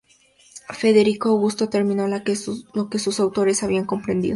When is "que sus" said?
2.23-3.15